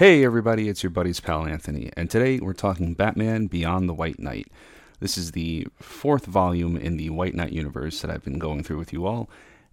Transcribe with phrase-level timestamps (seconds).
[0.00, 4.18] Hey everybody, it's your buddy's pal Anthony, and today we're talking Batman Beyond the White
[4.18, 4.50] Knight.
[4.98, 8.78] This is the fourth volume in the White Knight universe that I've been going through
[8.78, 9.28] with you all,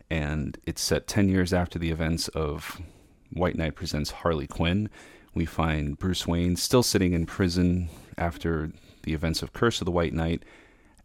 [0.10, 2.82] and it's set 10 years after the events of
[3.32, 4.90] White Knight Presents Harley Quinn.
[5.34, 7.88] We find Bruce Wayne still sitting in prison
[8.18, 8.74] after
[9.04, 10.44] the events of Curse of the White Knight,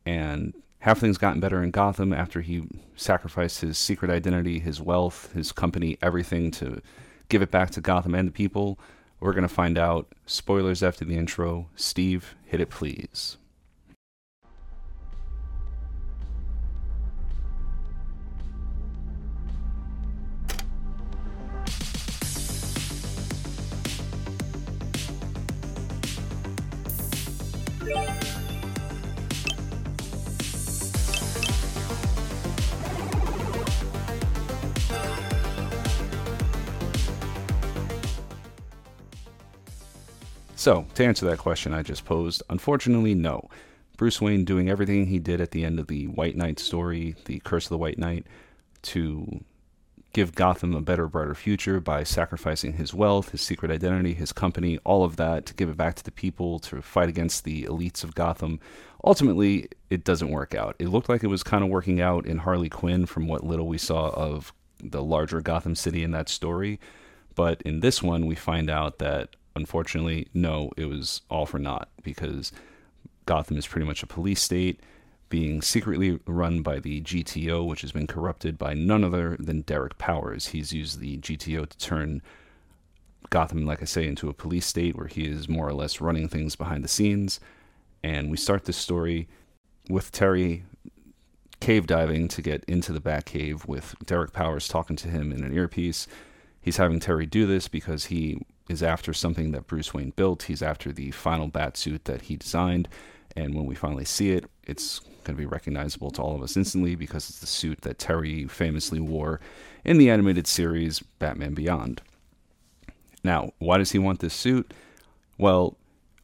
[0.04, 2.64] and have things gotten better in Gotham after he
[2.96, 6.82] sacrificed his secret identity, his wealth, his company, everything to
[7.28, 8.80] give it back to Gotham and the people.
[9.22, 10.12] We're going to find out.
[10.26, 11.68] Spoilers after the intro.
[11.76, 13.36] Steve, hit it please.
[40.62, 43.50] So, to answer that question I just posed, unfortunately, no.
[43.96, 47.40] Bruce Wayne doing everything he did at the end of the White Knight story, the
[47.40, 48.28] Curse of the White Knight,
[48.82, 49.42] to
[50.12, 54.78] give Gotham a better, brighter future by sacrificing his wealth, his secret identity, his company,
[54.84, 58.04] all of that to give it back to the people, to fight against the elites
[58.04, 58.60] of Gotham.
[59.02, 60.76] Ultimately, it doesn't work out.
[60.78, 63.66] It looked like it was kind of working out in Harley Quinn from what little
[63.66, 66.78] we saw of the larger Gotham City in that story.
[67.34, 71.88] But in this one, we find out that unfortunately, no, it was all for naught
[72.02, 72.52] because
[73.26, 74.80] Gotham is pretty much a police state
[75.28, 79.96] being secretly run by the GTO, which has been corrupted by none other than Derek
[79.96, 80.48] Powers.
[80.48, 82.20] He's used the GTO to turn
[83.30, 86.28] Gotham, like I say, into a police state where he is more or less running
[86.28, 87.40] things behind the scenes.
[88.02, 89.26] And we start this story
[89.88, 90.64] with Terry
[91.60, 95.54] cave diving to get into the Batcave with Derek Powers talking to him in an
[95.54, 96.06] earpiece.
[96.60, 100.44] He's having Terry do this because he is after something that Bruce Wayne built.
[100.44, 102.88] He's after the final bat suit that he designed.
[103.36, 106.56] And when we finally see it, it's going to be recognizable to all of us
[106.56, 109.40] instantly because it's the suit that Terry famously wore
[109.84, 112.02] in the animated series Batman Beyond.
[113.24, 114.72] Now, why does he want this suit?
[115.38, 115.76] Well,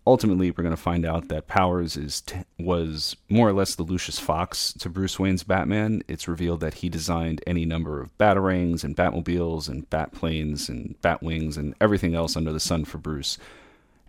[0.09, 3.83] ultimately we're going to find out that Powers is t- was more or less the
[3.83, 6.03] Lucius Fox to Bruce Wayne's Batman.
[6.09, 11.59] It's revealed that he designed any number of batarangs and Batmobiles and Batplanes and Batwings
[11.59, 13.37] and everything else under the sun for Bruce.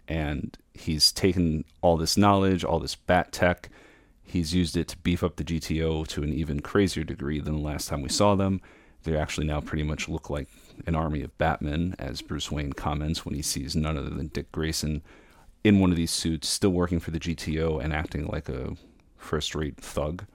[0.07, 3.69] And he's taken all this knowledge, all this bat tech,
[4.23, 7.67] he's used it to beef up the GTO to an even crazier degree than the
[7.67, 8.61] last time we saw them.
[9.03, 10.47] They actually now pretty much look like
[10.87, 14.49] an army of Batmen, as Bruce Wayne comments when he sees none other than Dick
[14.53, 15.01] Grayson
[15.63, 18.75] in one of these suits, still working for the GTO and acting like a
[19.17, 20.25] first rate thug.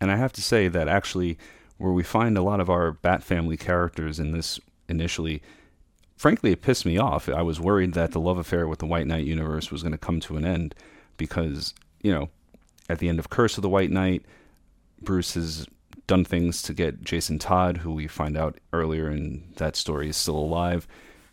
[0.00, 1.38] And I have to say that actually,
[1.78, 5.42] where we find a lot of our Bat family characters in this initially,
[6.16, 7.28] frankly, it pissed me off.
[7.28, 9.98] I was worried that the love affair with the White Knight universe was going to
[9.98, 10.74] come to an end
[11.16, 12.28] because, you know,
[12.88, 14.24] at the end of Curse of the White Knight,
[15.00, 15.66] Bruce has
[16.06, 20.16] done things to get Jason Todd, who we find out earlier in that story is
[20.16, 20.86] still alive.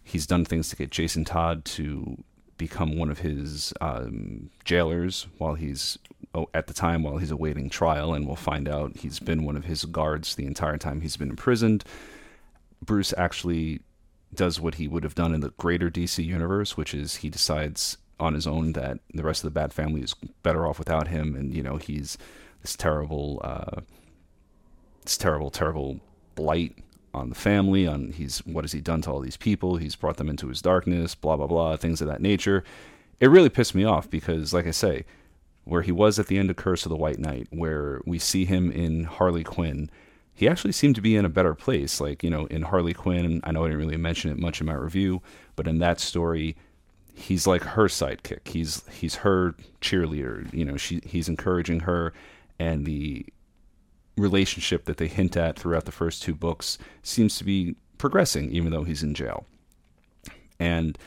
[0.04, 2.24] He's done things to get Jason Todd to
[2.58, 5.98] become one of his um, jailers while he's
[6.34, 9.58] oh, at the time while he's awaiting trial, and we'll find out he's been one
[9.58, 11.84] of his guards the entire time he's been imprisoned.
[12.82, 13.82] Bruce actually
[14.34, 17.98] does what he would have done in the greater DC universe, which is he decides
[18.20, 20.14] on his own that the rest of the Bat family is
[20.44, 22.18] better off without him, and you know he's
[22.62, 23.82] this terrible, uh,
[25.04, 26.00] this terrible, terrible
[26.36, 26.76] blight
[27.18, 29.78] on the family, on he's what has he done to all these people?
[29.78, 32.64] He's brought them into his darkness, blah blah blah, things of that nature.
[33.20, 35.06] It really pissed me off because, like I say,
[35.64, 38.46] where he was at the end of Curse of the White Knight, where we see
[38.46, 39.90] him in Harley Quinn,
[40.34, 42.00] he actually seemed to be in a better place.
[42.00, 44.68] Like you know, in Harley Quinn, I know I didn't really mention it much in
[44.68, 45.22] my review,
[45.56, 46.56] but in that story,
[47.14, 48.48] he's like her sidekick.
[48.48, 50.52] He's he's her cheerleader.
[50.54, 52.14] You know, she he's encouraging her,
[52.60, 53.26] and the
[54.18, 58.72] relationship that they hint at throughout the first two books seems to be progressing, even
[58.72, 59.46] though he's in jail.
[60.60, 60.98] And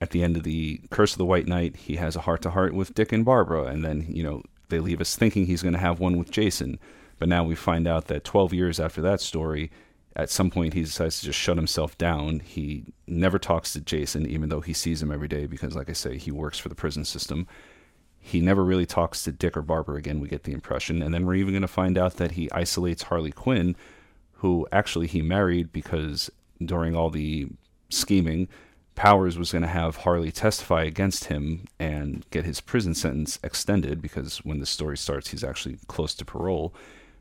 [0.00, 2.50] at the end of the Curse of the White Knight, he has a heart to
[2.50, 5.74] heart with Dick and Barbara, and then you know they leave us thinking he's going
[5.74, 6.78] to have one with Jason.
[7.18, 9.70] But now we find out that 12 years after that story,
[10.16, 12.40] at some point he decides to just shut himself down.
[12.40, 15.92] He never talks to Jason, even though he sees him every day because, like I
[15.92, 17.46] say, he works for the prison system.
[18.20, 21.02] He never really talks to Dick or Barbara again, we get the impression.
[21.02, 23.74] And then we're even going to find out that he isolates Harley Quinn,
[24.34, 26.30] who actually he married because
[26.64, 27.48] during all the
[27.88, 28.48] scheming,
[28.94, 34.02] Powers was going to have Harley testify against him and get his prison sentence extended
[34.02, 36.74] because when the story starts, he's actually close to parole.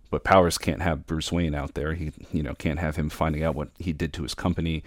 [0.10, 1.94] But Powers can't have Bruce Wayne out there.
[1.94, 4.84] He, you know, can't have him finding out what he did to his company.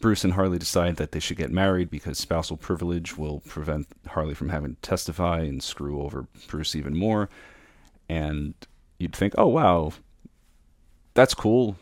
[0.00, 4.34] Bruce and Harley decide that they should get married because spousal privilege will prevent Harley
[4.34, 7.28] from having to testify and screw over Bruce even more.
[8.08, 8.54] And
[8.98, 9.92] you'd think, oh, wow,
[11.14, 11.76] that's cool.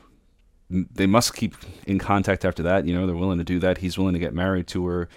[0.68, 1.54] They must keep
[1.86, 2.86] in contact after that.
[2.86, 3.78] You know, they're willing to do that.
[3.78, 5.08] He's willing to get married to her,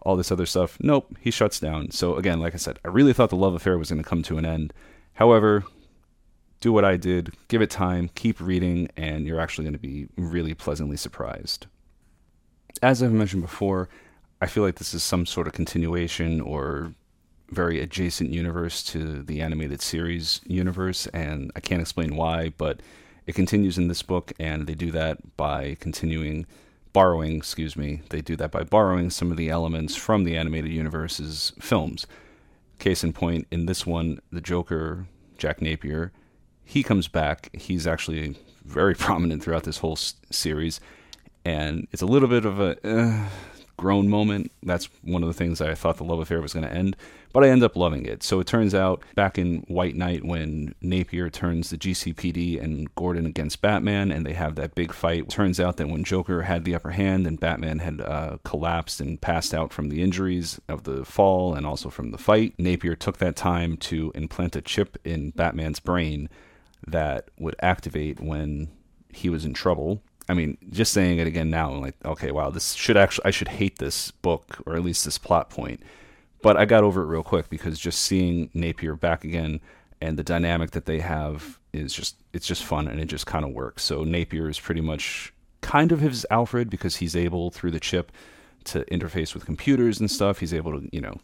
[0.00, 0.78] all this other stuff.
[0.80, 1.90] Nope, he shuts down.
[1.90, 4.22] So, again, like I said, I really thought the love affair was going to come
[4.22, 4.72] to an end.
[5.14, 5.64] However,
[6.60, 10.06] do what I did, give it time, keep reading, and you're actually going to be
[10.16, 11.66] really pleasantly surprised.
[12.82, 13.88] As I've mentioned before,
[14.40, 16.94] I feel like this is some sort of continuation or
[17.50, 22.80] very adjacent universe to the animated series universe, and I can't explain why, but
[23.26, 26.46] it continues in this book, and they do that by continuing
[26.92, 30.70] borrowing, excuse me, they do that by borrowing some of the elements from the animated
[30.70, 32.06] universe's films.
[32.78, 35.06] Case in point, in this one, the Joker,
[35.38, 36.12] Jack Napier,
[36.64, 37.50] he comes back.
[37.54, 40.80] He's actually very prominent throughout this whole s- series,
[41.46, 43.28] and it's a little bit of a uh,
[43.76, 44.50] groan moment.
[44.64, 46.96] That's one of the things I thought the love affair was going to end,
[47.32, 48.24] but I end up loving it.
[48.24, 53.26] So it turns out back in White Knight when Napier turns the GCPD and Gordon
[53.26, 55.28] against Batman, and they have that big fight.
[55.28, 59.20] Turns out that when Joker had the upper hand and Batman had uh, collapsed and
[59.20, 63.18] passed out from the injuries of the fall and also from the fight, Napier took
[63.18, 66.28] that time to implant a chip in Batman's brain
[66.88, 68.66] that would activate when
[69.12, 70.02] he was in trouble.
[70.28, 73.30] I mean, just saying it again now, I'm like, okay, wow, this should actually, I
[73.30, 75.80] should hate this book or at least this plot point.
[76.42, 79.60] But I got over it real quick because just seeing Napier back again
[80.00, 83.44] and the dynamic that they have is just, it's just fun and it just kind
[83.44, 83.82] of works.
[83.82, 88.12] So Napier is pretty much kind of his Alfred because he's able through the chip
[88.64, 90.40] to interface with computers and stuff.
[90.40, 91.18] He's able to, you know,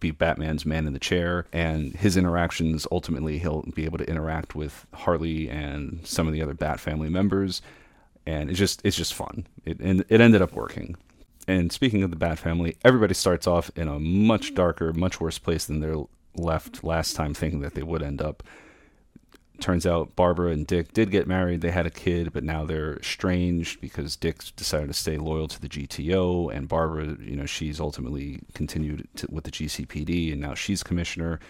[0.00, 4.54] be Batman's man in the chair, and his interactions ultimately he'll be able to interact
[4.54, 7.62] with Harley and some of the other Bat family members,
[8.28, 9.46] and it's just it's just fun.
[9.64, 10.96] It and it ended up working.
[11.46, 15.38] And speaking of the Bat family, everybody starts off in a much darker, much worse
[15.38, 16.04] place than they're
[16.36, 18.42] left last time, thinking that they would end up
[19.60, 21.62] turns out Barbara and Dick did get married.
[21.62, 25.60] They had a kid, but now they're estranged because Dick decided to stay loyal to
[25.60, 30.54] the GTO, and Barbara, you know, she's ultimately continued to, with the GCPD, and now
[30.54, 31.40] she's commissioner.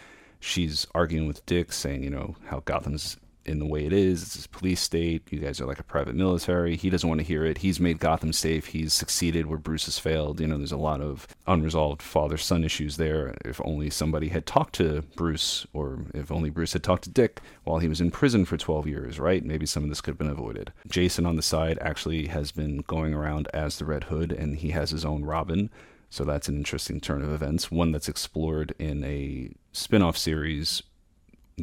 [0.40, 4.22] She's arguing with Dick, saying, you know, how Gotham's in the way it is.
[4.22, 5.22] It's a police state.
[5.30, 6.76] You guys are like a private military.
[6.76, 7.58] He doesn't want to hear it.
[7.58, 8.66] He's made Gotham safe.
[8.66, 10.40] He's succeeded where Bruce has failed.
[10.40, 13.36] You know, there's a lot of unresolved father son issues there.
[13.44, 17.40] If only somebody had talked to Bruce, or if only Bruce had talked to Dick
[17.64, 19.44] while he was in prison for 12 years, right?
[19.44, 20.72] Maybe some of this could have been avoided.
[20.86, 24.70] Jason on the side actually has been going around as the Red Hood, and he
[24.70, 25.70] has his own Robin.
[26.10, 30.82] So that's an interesting turn of events, one that's explored in a spin off series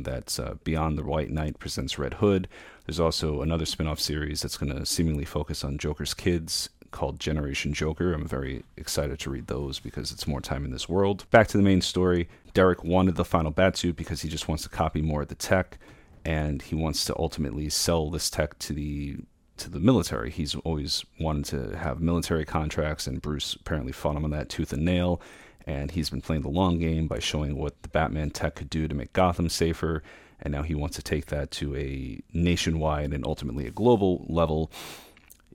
[0.03, 2.47] that's uh, Beyond the White Knight presents Red Hood.
[2.85, 7.19] There's also another spin off series that's going to seemingly focus on Joker's kids called
[7.19, 8.13] Generation Joker.
[8.13, 11.29] I'm very excited to read those because it's more time in this world.
[11.31, 14.69] Back to the main story Derek wanted the final Batsuit because he just wants to
[14.69, 15.77] copy more of the tech
[16.23, 19.17] and he wants to ultimately sell this tech to the
[19.57, 20.31] to the military.
[20.31, 24.73] He's always wanted to have military contracts, and Bruce apparently fought him on that tooth
[24.73, 25.21] and nail
[25.65, 28.87] and he's been playing the long game by showing what the Batman tech could do
[28.87, 30.03] to make Gotham safer.
[30.41, 34.71] And now he wants to take that to a nationwide and ultimately a global level.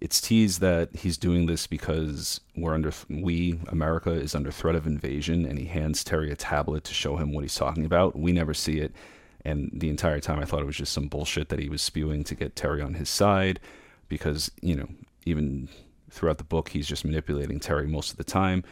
[0.01, 4.87] It's teased that he's doing this because we're under we America is under threat of
[4.87, 8.19] invasion, and he hands Terry a tablet to show him what he's talking about.
[8.19, 8.94] We never see it,
[9.44, 12.25] and the entire time I thought it was just some bullshit that he was spewing
[12.25, 13.61] to get Terry on his side,
[14.08, 14.89] because you know
[15.27, 15.69] even
[16.11, 18.65] throughout the book he's just manipulating Terry most of the time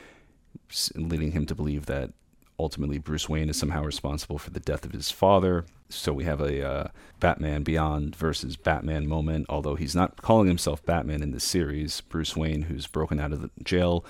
[0.95, 2.11] leading him to believe that
[2.59, 5.65] ultimately Bruce Wayne is somehow responsible for the death of his father.
[5.89, 6.89] So we have a uh,
[7.21, 12.01] Batman Beyond versus Batman moment, although he's not calling himself Batman in this series.
[12.01, 14.05] Bruce Wayne, who's broken out of the jail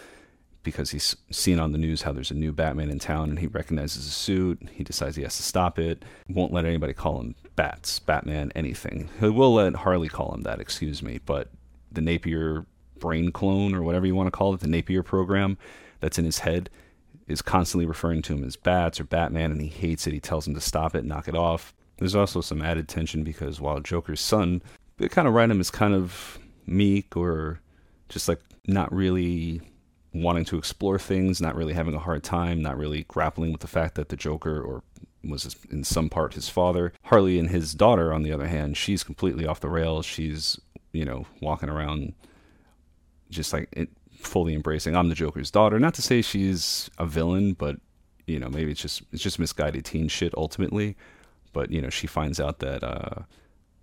[0.64, 3.47] because he's seen on the news how there's a new Batman in town and he
[3.47, 4.68] recognizes a suit.
[4.73, 6.04] He decides he has to stop it.
[6.28, 9.09] Won't let anybody call him Bats, Batman, anything.
[9.21, 11.50] He will let Harley call him that, excuse me, but
[11.92, 12.66] the Napier
[12.99, 15.57] brain clone or whatever you want to call it, the Napier program,
[16.00, 16.71] that's in his head
[17.26, 20.14] is constantly referring to him as Bats or Batman, and he hates it.
[20.14, 21.75] He tells him to stop it, knock it off.
[21.99, 24.62] There's also some added tension because while Joker's son,
[24.97, 27.61] they kind of write him as kind of meek or
[28.09, 29.61] just like not really
[30.14, 33.67] wanting to explore things, not really having a hard time, not really grappling with the
[33.67, 34.83] fact that the Joker or
[35.25, 36.93] was in some part his father.
[37.05, 40.07] Harley and his daughter, on the other hand, she's completely off the rails.
[40.07, 40.59] She's,
[40.93, 42.14] you know, walking around
[43.31, 45.79] just like it, fully embracing I'm the Joker's daughter.
[45.79, 47.77] Not to say she's a villain, but
[48.27, 50.97] you know, maybe it's just it's just misguided teen shit ultimately.
[51.53, 53.23] But you know, she finds out that uh,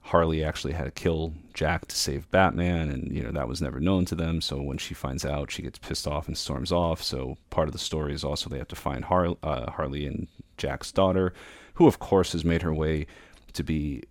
[0.01, 3.79] Harley actually had to kill Jack to save Batman, and you know that was never
[3.79, 4.39] known to them.
[4.41, 7.01] So when she finds out, she gets pissed off and storms off.
[7.01, 10.27] So part of the story is also they have to find Har- uh, Harley and
[10.57, 11.33] Jack's daughter,
[11.75, 13.07] who of course has made her way
[13.53, 14.03] to be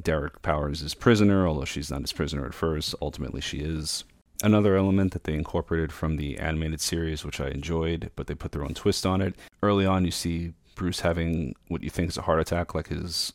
[0.00, 2.94] Derek Powers' prisoner, although she's not his prisoner at first.
[3.02, 4.04] Ultimately, she is.
[4.42, 8.52] Another element that they incorporated from the animated series, which I enjoyed, but they put
[8.52, 9.36] their own twist on it.
[9.62, 13.32] Early on, you see Bruce having what you think is a heart attack, like his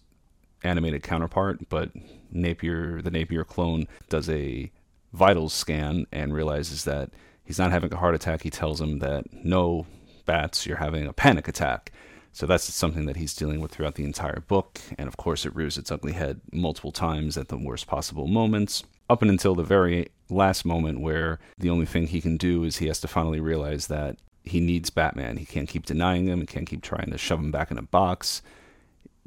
[0.63, 1.91] animated counterpart, but
[2.31, 4.69] Napier, the Napier clone, does a
[5.13, 7.11] vitals scan and realizes that
[7.45, 8.41] he's not having a heart attack.
[8.41, 9.85] He tells him that no,
[10.25, 11.91] bats, you're having a panic attack.
[12.33, 14.79] So that's something that he's dealing with throughout the entire book.
[14.97, 18.83] And of course, it rears its ugly head multiple times at the worst possible moments,
[19.09, 22.77] up and until the very last moment where the only thing he can do is
[22.77, 25.37] he has to finally realize that he needs Batman.
[25.37, 27.83] He can't keep denying him, he can't keep trying to shove him back in a
[27.83, 28.41] box.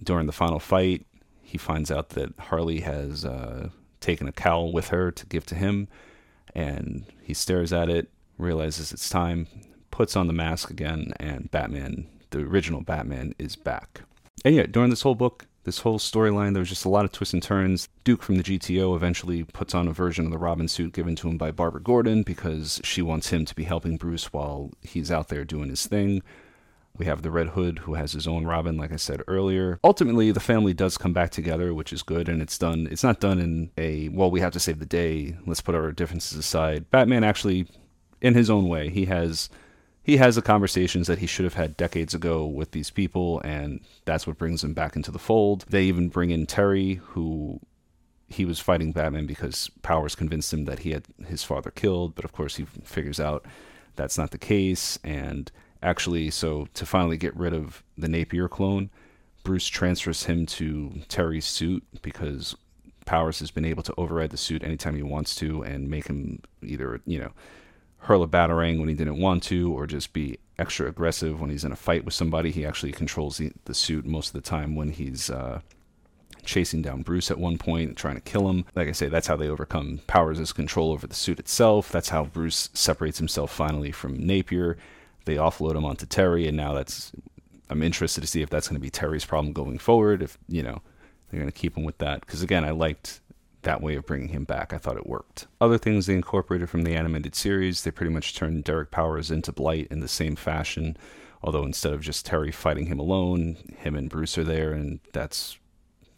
[0.03, 1.07] During the final fight,
[1.43, 5.55] he finds out that Harley has uh, taken a cowl with her to give to
[5.55, 5.89] him,
[6.55, 9.47] and he stares at it, realizes it's time,
[9.91, 14.03] puts on the mask again, and Batman, the original Batman, is back.
[14.45, 17.35] And during this whole book, this whole storyline, there was just a lot of twists
[17.35, 17.89] and turns.
[18.05, 21.29] Duke from the GTO eventually puts on a version of the Robin suit given to
[21.29, 25.29] him by Barbara Gordon because she wants him to be helping Bruce while he's out
[25.29, 26.23] there doing his thing.
[26.97, 29.79] We have the Red Hood who has his own Robin, like I said earlier.
[29.85, 32.89] Ultimately, the family does come back together, which is good, and it's done.
[32.91, 35.37] It's not done in a well, we have to save the day.
[35.47, 36.91] Let's put our differences aside.
[36.91, 37.69] Batman actually,
[38.21, 39.49] in his own way, he has
[40.03, 43.81] he has the conversations that he should have had decades ago with these people, and
[44.05, 45.65] that's what brings him back into the fold.
[45.69, 47.61] They even bring in Terry, who
[48.29, 52.25] he was fighting Batman because Powers convinced him that he had his father killed, but
[52.25, 53.45] of course he figures out
[53.97, 55.51] that's not the case, and
[55.83, 58.91] actually, so to finally get rid of the Napier clone,
[59.43, 62.55] Bruce transfers him to Terry's suit because
[63.05, 66.41] Powers has been able to override the suit anytime he wants to and make him
[66.63, 67.33] either, you know,
[68.01, 71.65] hurl a batarang when he didn't want to or just be extra aggressive when he's
[71.65, 72.51] in a fight with somebody.
[72.51, 75.61] He actually controls the, the suit most of the time when he's uh,
[76.45, 78.65] chasing down Bruce at one point trying to kill him.
[78.75, 81.91] Like I say, that's how they overcome Powers' control over the suit itself.
[81.91, 84.77] That's how Bruce separates himself finally from Napier
[85.25, 87.13] they offload him onto Terry, and now that's
[87.69, 90.23] I'm interested to see if that's going to be Terry's problem going forward.
[90.23, 90.83] If you know
[91.31, 93.21] they're going to keep him with that, because again, I liked
[93.63, 94.73] that way of bringing him back.
[94.73, 95.47] I thought it worked.
[95.61, 99.53] Other things they incorporated from the animated series, they pretty much turned Derek Powers into
[99.53, 100.97] Blight in the same fashion.
[101.43, 105.59] Although instead of just Terry fighting him alone, him and Bruce are there, and that's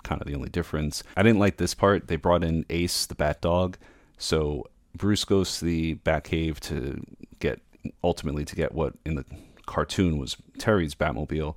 [0.02, 1.02] kind of the only difference.
[1.16, 2.08] I didn't like this part.
[2.08, 3.78] They brought in Ace, the Bat Dog.
[4.18, 7.04] So Bruce goes to the Batcave to
[7.38, 7.60] get
[8.02, 9.24] ultimately to get what in the
[9.66, 11.56] cartoon was Terry's Batmobile.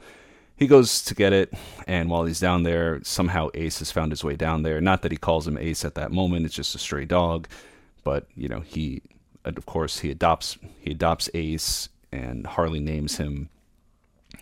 [0.58, 1.54] He goes to get it,
[1.86, 4.80] and while he's down there, somehow Ace has found his way down there.
[4.80, 7.48] Not that he calls him Ace at that moment; it's just a stray dog.
[8.04, 9.02] But you know, he,
[9.44, 13.50] of course, he adopts he adopts Ace, and Harley names him.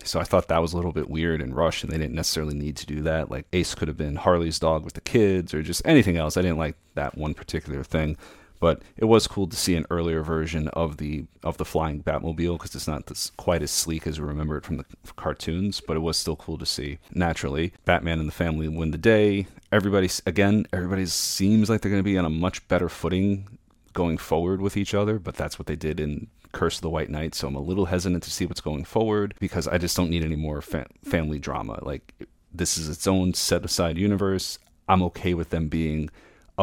[0.03, 2.55] So I thought that was a little bit weird and rushed, and they didn't necessarily
[2.55, 3.31] need to do that.
[3.31, 6.37] Like Ace could have been Harley's dog with the kids, or just anything else.
[6.37, 8.17] I didn't like that one particular thing
[8.63, 12.57] but it was cool to see an earlier version of the of the flying Batmobile
[12.57, 14.85] because it's not this, quite as sleek as we remember it from the
[15.17, 16.97] cartoons, but it was still cool to see.
[17.13, 19.47] Naturally, Batman and the family win the day.
[19.73, 23.49] Everybody again, everybody seems like they're going to be on a much better footing
[23.91, 27.09] going forward with each other, but that's what they did in Curse of the White
[27.09, 27.35] Knight.
[27.35, 30.23] So I'm a little hesitant to see what's going forward because I just don't need
[30.23, 31.79] any more fa- family drama.
[31.81, 32.13] Like
[32.53, 34.57] this is its own set aside universe.
[34.87, 36.09] I'm okay with them being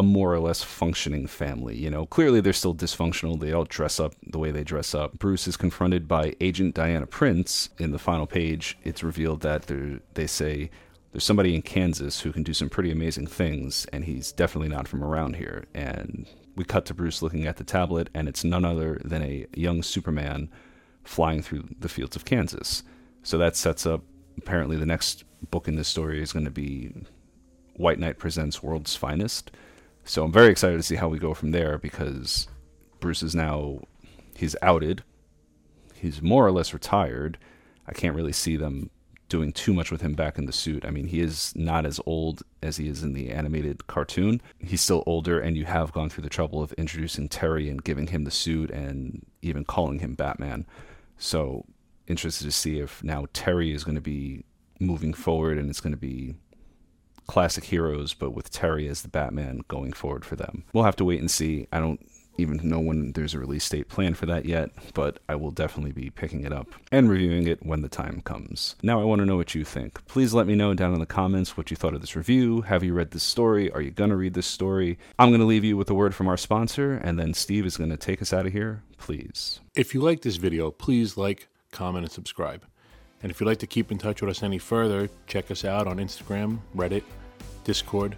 [0.01, 1.77] a more or less functioning family.
[1.77, 3.39] You know, clearly they're still dysfunctional.
[3.39, 5.19] They all dress up the way they dress up.
[5.19, 7.69] Bruce is confronted by Agent Diana Prince.
[7.79, 9.71] In the final page, it's revealed that
[10.15, 10.71] they say
[11.13, 14.89] there's somebody in Kansas who can do some pretty amazing things, and he's definitely not
[14.89, 15.67] from around here.
[15.75, 16.27] And
[16.57, 19.83] we cut to Bruce looking at the tablet, and it's none other than a young
[19.83, 20.49] Superman
[21.05, 22.85] flying through the fields of Kansas.
[23.23, 24.03] So that sets up
[24.39, 26.91] apparently the next book in this story is going to be
[27.75, 29.51] White Knight Presents World's Finest
[30.05, 32.49] so I'm very excited to see how we go from there because
[33.01, 33.81] Bruce is now
[34.35, 35.03] he's outed.
[35.95, 37.39] He's more or less retired.
[37.87, 38.91] I can't really see them
[39.29, 40.85] doing too much with him back in the suit.
[40.85, 44.43] I mean, he is not as old as he is in the animated cartoon.
[44.59, 48.09] He's still older, and you have gone through the trouble of introducing Terry and giving
[48.09, 50.67] him the suit and even calling him Batman.
[51.17, 51.65] So,
[52.09, 54.45] interested to see if now Terry is going to be
[54.81, 56.35] moving forward and it's going to be
[57.31, 60.65] classic heroes, but with Terry as the Batman going forward for them.
[60.73, 61.69] We'll have to wait and see.
[61.73, 62.05] I don't
[62.39, 65.93] even know when there's a release date planned for that yet, but I will definitely
[65.93, 68.75] be picking it up and reviewing it when the time comes.
[68.83, 70.05] Now, I want to know what you think.
[70.07, 72.63] Please let me know down in the comments what you thought of this review.
[72.63, 73.71] Have you read this story?
[73.71, 74.99] Are you going to read this story?
[75.17, 77.77] I'm going to leave you with a word from our sponsor, and then Steve is
[77.77, 78.83] going to take us out of here.
[78.99, 79.61] Please.
[79.77, 82.65] If you like this video, please like, comment, and subscribe.
[83.23, 85.87] And if you'd like to keep in touch with us any further, check us out
[85.87, 87.05] on Instagram, Reddit,
[87.65, 88.17] Discord,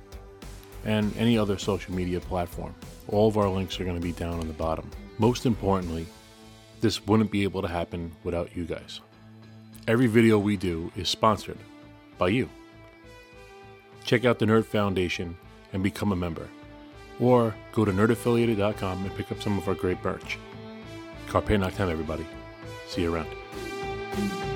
[0.84, 2.75] and any other social media platform.
[3.08, 4.90] All of our links are going to be down on the bottom.
[5.18, 6.06] Most importantly,
[6.80, 9.00] this wouldn't be able to happen without you guys.
[9.87, 11.58] Every video we do is sponsored
[12.18, 12.49] by you.
[14.04, 15.37] Check out the Nerd Foundation
[15.72, 16.49] and become a member.
[17.20, 20.38] Or go to nerdaffiliated.com and pick up some of our great merch.
[21.28, 22.26] Carpe Noctem, everybody.
[22.88, 24.51] See you around.